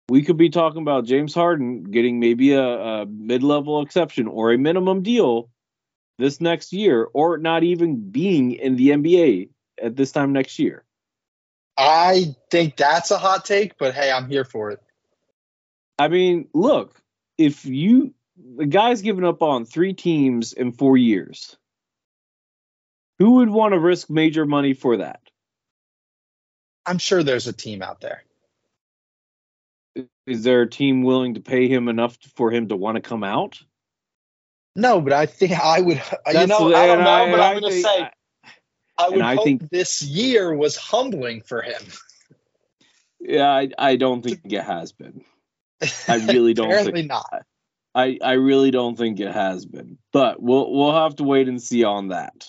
[0.09, 4.59] we could be talking about James Harden getting maybe a, a mid-level exception or a
[4.59, 5.49] minimum deal
[6.19, 9.51] this next year, or not even being in the NBA
[9.83, 10.85] at this time next year.
[11.77, 14.81] I think that's a hot take, but hey, I'm here for it.
[15.99, 17.01] I mean, look,
[17.39, 18.15] if you
[18.57, 21.57] the guy's given up on three teams in four years,
[23.19, 25.21] who would want to risk major money for that?
[26.85, 28.23] I'm sure there's a team out there.
[30.27, 33.25] Is there a team willing to pay him enough for him to want to come
[33.25, 33.59] out?
[34.75, 36.03] No, but I think I would.
[36.27, 38.11] That's you know, the- I don't know, I- but I'm going to say
[38.99, 41.83] I would and I hope think- this year was humbling for him.
[43.21, 45.25] Yeah, I, I don't think it has been.
[46.09, 47.43] I really don't Apparently think- not.
[47.95, 49.97] I, I really don't think it has been.
[50.13, 52.47] But we'll we'll have to wait and see on that.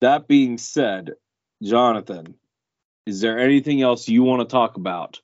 [0.00, 1.12] That being said,
[1.62, 2.34] Jonathan,
[3.06, 5.20] is there anything else you want to talk about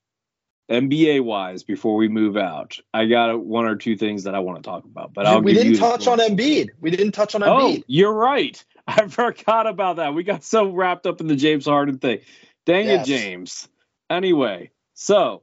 [0.70, 2.78] NBA wise before we move out?
[2.92, 5.54] I got one or two things that I want to talk about, but I'll we
[5.54, 6.68] didn't touch on Embiid.
[6.80, 7.84] We didn't touch on Oh, Embiid.
[7.86, 8.62] you're right.
[8.86, 10.14] I forgot about that.
[10.14, 12.20] We got so wrapped up in the James Harden thing.
[12.66, 13.08] Dang Yes.
[13.08, 13.68] it, James.
[14.10, 15.42] Anyway, so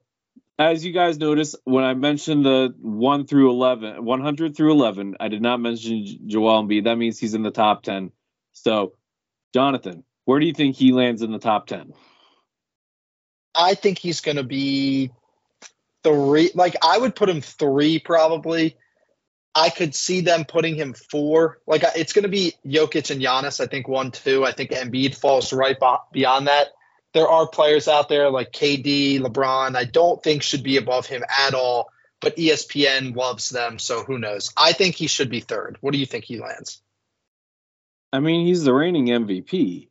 [0.60, 5.28] as you guys notice, when I mentioned the 1 through 11, 100 through 11, I
[5.28, 6.86] did not mention Joel Embiid.
[6.86, 8.12] That means he's in the top 10.
[8.52, 8.94] So,
[9.54, 11.94] Jonathan, where do you think he lands in the top 10?
[13.56, 15.12] I think he's going to be
[16.04, 16.52] three.
[16.54, 18.78] Like I would put him three probably.
[19.56, 21.60] I could see them putting him four.
[21.68, 23.60] Like it's going to be Jokic and Giannis.
[23.60, 24.44] I think one, two.
[24.44, 25.78] I think Embiid falls right
[26.12, 26.70] beyond that.
[27.14, 29.76] There are players out there like KD, LeBron.
[29.76, 31.90] I don't think should be above him at all.
[32.20, 34.54] But ESPN loves them, so who knows?
[34.56, 35.78] I think he should be third.
[35.82, 36.82] What do you think he lands?
[38.14, 39.90] I mean, he's the reigning MVP.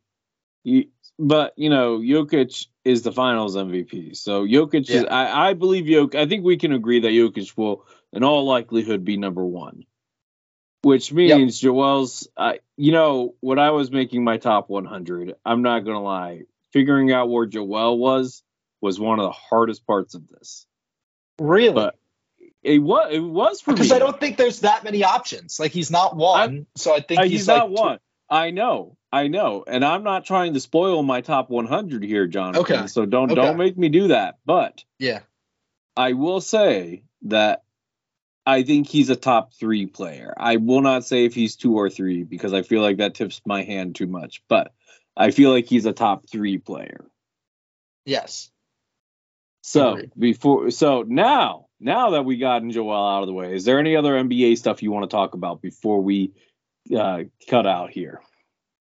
[0.63, 4.15] He, but you know, Jokic is the Finals MVP.
[4.17, 5.05] So Jokic is.
[5.05, 6.15] I, I believe Jokic.
[6.15, 9.83] I think we can agree that Jokic will, in all likelihood, be number one.
[10.81, 12.27] Which means Joel's.
[12.35, 16.43] I, you know, when I was making my top 100, I'm not gonna lie.
[16.73, 18.43] Figuring out where Joel was
[18.81, 20.65] was one of the hardest parts of this.
[21.39, 21.73] Really?
[21.73, 21.97] But
[22.63, 23.13] It was.
[23.13, 23.75] It was for me.
[23.75, 25.59] Because I don't think there's that many options.
[25.59, 27.99] Like he's not one, so I think Uh, he's, he's, like not one.
[28.29, 32.55] I know, I know, and I'm not trying to spoil my top 100 here, John.
[32.55, 32.87] Okay.
[32.87, 33.41] So don't Okay.
[33.41, 34.39] don't make me do that.
[34.45, 35.19] But Yeah.
[35.95, 37.63] I will say that
[38.45, 40.33] I think he's a top three player.
[40.35, 43.41] I will not say if he's two or three because I feel like that tips
[43.45, 44.41] my hand too much.
[44.49, 44.73] But
[45.15, 47.05] I feel like he's a top three player.
[48.05, 48.49] Yes.
[49.61, 50.11] So Agreed.
[50.17, 53.95] before, so now, now that we gotten Joel out of the way, is there any
[53.95, 56.33] other NBA stuff you want to talk about before we
[56.95, 58.21] uh, cut out here?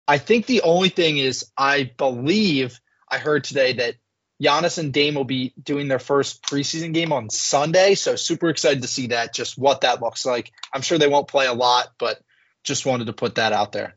[0.07, 3.95] I think the only thing is I believe I heard today that
[4.41, 7.95] Giannis and Dame will be doing their first preseason game on Sunday.
[7.95, 10.51] So super excited to see that, just what that looks like.
[10.73, 12.19] I'm sure they won't play a lot, but
[12.63, 13.95] just wanted to put that out there.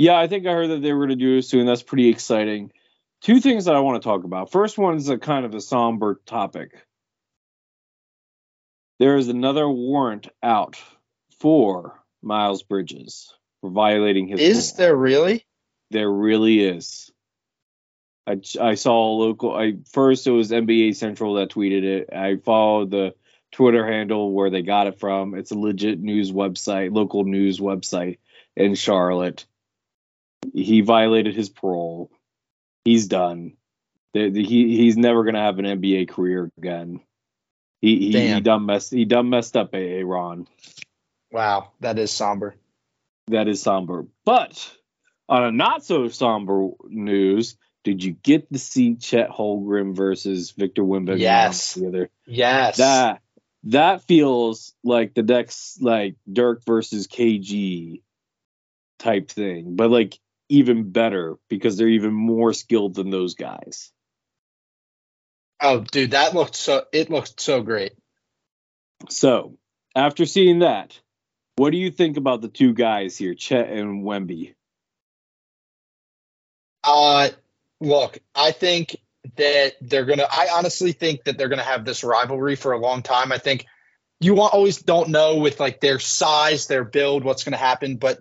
[0.00, 1.66] Yeah, I think I heard that they were going to do it soon.
[1.66, 2.72] That's pretty exciting.
[3.20, 4.50] Two things that I want to talk about.
[4.50, 6.70] First one is a kind of a somber topic.
[8.98, 10.82] There is another warrant out
[11.38, 14.40] for Miles Bridges for violating his.
[14.40, 15.44] Is there really?
[15.90, 17.10] There really is.
[18.26, 19.54] I, I saw a local.
[19.54, 22.08] I first it was NBA Central that tweeted it.
[22.10, 23.14] I followed the
[23.52, 25.34] Twitter handle where they got it from.
[25.34, 28.16] It's a legit news website, local news website
[28.56, 29.44] in Charlotte.
[30.52, 32.10] He violated his parole.
[32.84, 33.54] He's done.
[34.14, 37.00] The- the- he he's never gonna have an NBA career again.
[37.80, 40.46] He he, he done messed he done messed up a Ron.
[41.30, 42.56] Wow, that is somber.
[43.28, 44.06] That is somber.
[44.24, 44.76] But
[45.28, 50.82] on a not so somber news, did you get to see Chet Holmgren versus Victor
[50.82, 51.74] Wembanyama Yes.
[51.74, 52.10] the other?
[52.26, 52.78] Yes.
[52.78, 53.22] That
[53.64, 58.02] that feels like the next like Dirk versus KG
[58.98, 60.18] type thing, but like
[60.50, 63.92] even better because they're even more skilled than those guys.
[65.62, 66.84] oh, dude, that looked so.
[66.92, 67.92] It looked so great.
[69.08, 69.56] So
[69.94, 70.98] after seeing that,
[71.56, 74.54] what do you think about the two guys here, Chet and Wemby?
[76.82, 77.28] Uh,
[77.80, 78.96] look, I think
[79.36, 80.26] that they're gonna.
[80.30, 83.30] I honestly think that they're gonna have this rivalry for a long time.
[83.30, 83.66] I think
[84.18, 87.96] you always don't know with like their size, their build, what's gonna happen.
[87.96, 88.20] But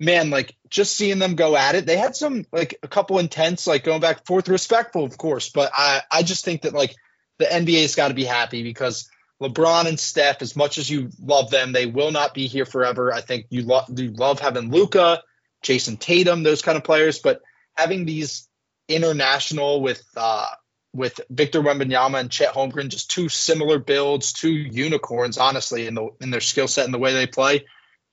[0.00, 3.66] man, like just seeing them go at it, they had some like a couple intense,
[3.66, 5.50] like going back and forth, respectful, of course.
[5.50, 6.96] But I, I just think that like
[7.38, 9.08] the NBA's got to be happy because
[9.40, 13.12] LeBron and Steph, as much as you love them, they will not be here forever.
[13.12, 15.22] I think you love you love having Luka,
[15.62, 17.42] Jayson Tatum, those kind of players, but
[17.74, 18.48] having these
[18.88, 20.46] international with uh
[20.92, 26.08] with Victor Wembanyama and Chet Holmgren, just two similar builds, two unicorns, honestly, in the
[26.20, 27.64] in their skill set and the way they play.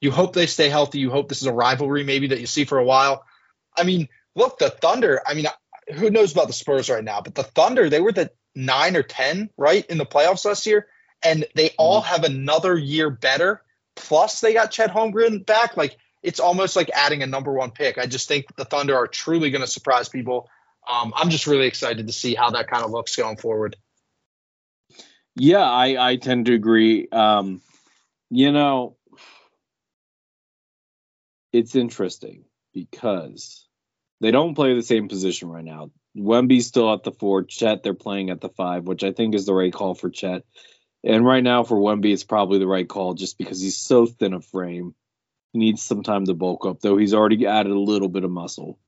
[0.01, 0.99] You hope they stay healthy.
[0.99, 3.25] You hope this is a rivalry maybe that you see for a while.
[3.75, 5.21] I mean, look, the Thunder.
[5.25, 5.47] I mean,
[5.95, 7.21] who knows about the Spurs right now?
[7.21, 10.87] But the Thunder, they were the nine or ten right in the playoffs last year,
[11.23, 12.13] and they all mm-hmm.
[12.13, 13.61] have another year better.
[13.95, 15.75] Plus, they got Chet Holmgren back.
[15.77, 17.97] Like it's almost like adding a number one pick.
[17.97, 20.49] I just think the Thunder are truly going to surprise people.
[20.89, 23.75] Um, I'm just really excited to see how that kind of looks going forward.
[25.35, 27.07] Yeah, I, I tend to agree.
[27.11, 27.61] Um,
[28.29, 28.95] you know,
[31.57, 33.67] it's interesting because
[34.21, 35.91] they don't play the same position right now.
[36.15, 37.43] Wemby's still at the four.
[37.43, 40.43] Chet, they're playing at the five, which I think is the right call for Chet.
[41.03, 44.33] And right now for Wemby, it's probably the right call just because he's so thin
[44.33, 44.93] a frame
[45.53, 48.31] He needs some time to bulk up, though he's already added a little bit of
[48.31, 48.79] muscle.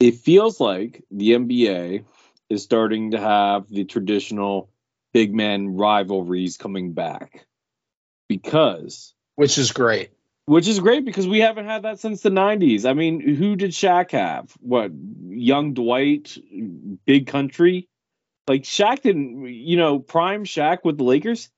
[0.00, 2.04] It feels like the NBA
[2.50, 4.70] is starting to have the traditional
[5.12, 7.46] big man rivalries coming back
[8.28, 10.10] because which is great.
[10.46, 12.88] Which is great because we haven't had that since the 90s.
[12.88, 14.52] I mean, who did Shaq have?
[14.60, 14.92] What,
[15.28, 16.38] young Dwight,
[17.04, 17.88] big country?
[18.46, 21.50] Like Shaq didn't, you know, prime Shaq with the Lakers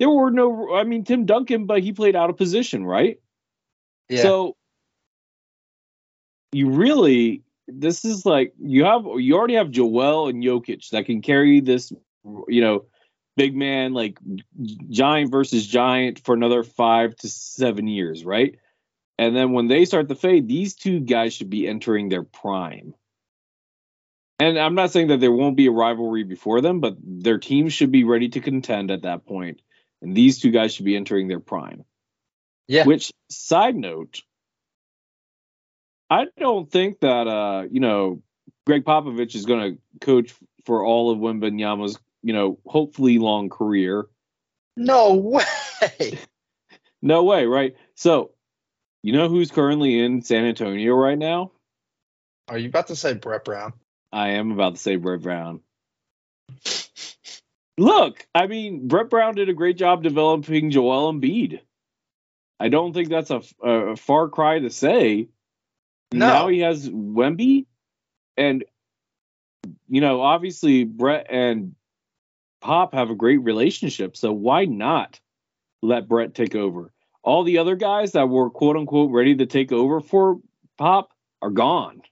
[0.00, 3.20] there were no I mean Tim Duncan, but he played out of position, right?
[4.08, 4.22] Yeah.
[4.22, 4.56] So
[6.52, 11.20] you really this is like you have you already have Joel and Jokic that can
[11.20, 11.92] carry this,
[12.48, 12.86] you know,
[13.42, 14.18] big man like
[14.90, 18.58] giant versus giant for another five to seven years, right?
[19.18, 22.94] And then when they start to fade, these two guys should be entering their prime.
[24.38, 27.74] And I'm not saying that there won't be a rivalry before them, but their teams
[27.74, 29.60] should be ready to contend at that point
[30.02, 31.84] and these two guys should be entering their prime.
[32.66, 32.84] Yeah.
[32.84, 34.22] Which side note,
[36.08, 38.22] I don't think that uh, you know,
[38.66, 40.34] Gregg Popovich is going to coach
[40.64, 44.06] for all of Wembanyama's, you know, hopefully long career.
[44.76, 46.18] No way.
[47.02, 47.76] no way, right?
[47.94, 48.32] So,
[49.02, 51.52] you know who's currently in San Antonio right now?
[52.48, 53.72] Are you about to say Brett Brown?
[54.12, 55.60] I am about to say Brett Brown.
[57.78, 61.60] Look, I mean, Brett Brown did a great job developing Joel Embiid.
[62.58, 65.28] I don't think that's a, a far cry to say.
[66.12, 66.26] No.
[66.26, 67.66] Now he has Wemby,
[68.36, 68.64] and
[69.88, 71.74] you know, obviously Brett and
[72.60, 75.20] Pop have a great relationship, so why not
[75.82, 76.92] let Brett take over?
[77.22, 80.40] All the other guys that were quote unquote ready to take over for
[80.78, 81.10] Pop
[81.42, 82.02] are gone.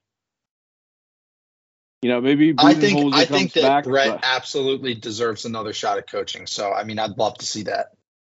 [2.01, 6.09] You know, maybe I think I think that back, Brett absolutely deserves another shot at
[6.09, 6.47] coaching.
[6.47, 7.87] So I mean, I'd love to see that.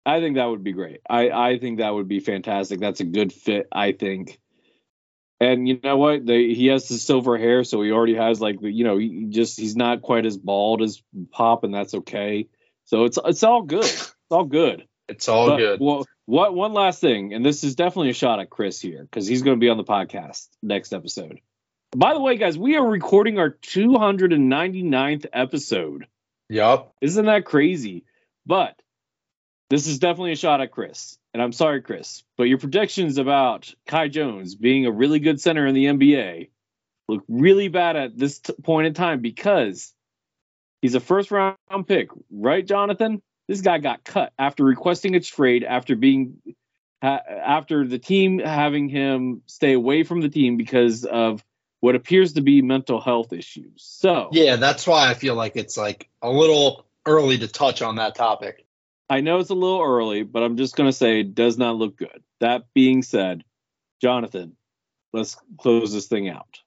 [0.05, 1.01] I think that would be great.
[1.10, 2.80] I I think that would be fantastic.
[2.80, 3.68] That's a good fit.
[3.72, 4.39] I think.
[5.39, 6.25] And you know what?
[6.25, 9.27] They, he has the silver hair, so he already has like the you know he
[9.29, 12.47] just he's not quite as bald as Pop, and that's okay.
[12.85, 13.85] So it's it's all good.
[13.85, 14.87] It's all good.
[15.07, 15.79] It's all but, good.
[15.79, 19.27] Well, what one last thing, and this is definitely a shot at Chris here because
[19.27, 21.39] he's going to be on the podcast next episode.
[21.95, 26.05] By the way, guys, we are recording our 299th episode.
[26.49, 26.91] Yep.
[27.01, 28.05] Isn't that crazy?
[28.45, 28.79] But
[29.69, 31.17] this is definitely a shot at Chris.
[31.34, 35.67] And I'm sorry, Chris, but your predictions about Kai Jones being a really good center
[35.67, 36.49] in the NBA
[37.07, 39.93] look really bad at this t- point in time because
[40.82, 41.57] he's a first round
[41.88, 43.21] pick, right, Jonathan?
[43.47, 46.38] This guy got cut after requesting a trade after being
[47.01, 51.43] after the team having him stay away from the team because of
[51.80, 53.73] what appears to be mental health issues.
[53.77, 57.95] So yeah, that's why I feel like it's like a little early to touch on
[57.95, 58.65] that topic.
[59.10, 61.97] I know it's a little early, but I'm just gonna say it does not look
[61.97, 62.24] good.
[62.39, 63.43] That being said,
[64.01, 64.55] Jonathan,
[65.14, 66.60] let's close this thing out.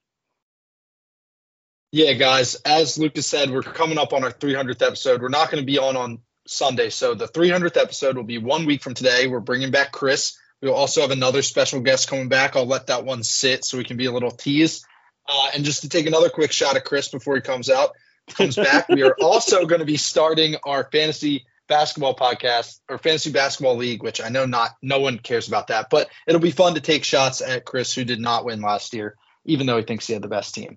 [1.93, 5.21] Yeah, guys, as Lucas said, we're coming up on our 300th episode.
[5.21, 8.65] We're not going to be on on Sunday, so the 300th episode will be one
[8.65, 9.27] week from today.
[9.27, 10.39] We're bringing back Chris.
[10.63, 12.57] We'll also have another special guest coming back.
[12.57, 14.87] I'll let that one sit so we can be a little teased.
[15.29, 17.91] Uh, and just to take another quick shot at Chris before he comes out,
[18.31, 23.33] comes back, we are also going to be starting our fantasy basketball podcast or fantasy
[23.33, 26.75] basketball league, which I know not no one cares about that, but it'll be fun
[26.75, 29.17] to take shots at Chris, who did not win last year,
[29.47, 30.77] even though he thinks he had the best team.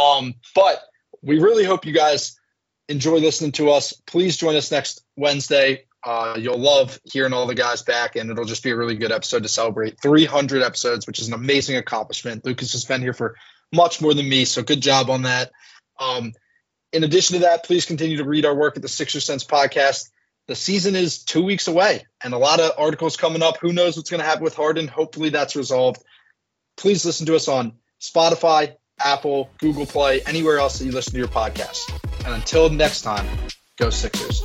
[0.00, 0.80] Um, but
[1.20, 2.38] we really hope you guys
[2.88, 3.92] enjoy listening to us.
[4.06, 5.86] Please join us next Wednesday.
[6.04, 9.10] Uh, you'll love hearing all the guys back, and it'll just be a really good
[9.10, 12.44] episode to celebrate 300 episodes, which is an amazing accomplishment.
[12.44, 13.34] Lucas has been here for
[13.74, 14.44] much more than me.
[14.44, 15.50] So good job on that.
[15.98, 16.34] Um,
[16.92, 20.08] in addition to that, please continue to read our work at the Sixer Sense podcast.
[20.48, 23.58] The season is two weeks away and a lot of articles coming up.
[23.60, 24.86] Who knows what's going to happen with Harden?
[24.86, 26.02] Hopefully that's resolved.
[26.76, 31.18] Please listen to us on Spotify, Apple, Google Play, anywhere else that you listen to
[31.18, 31.80] your podcast.
[32.24, 33.26] And until next time,
[33.76, 34.44] go Sixers.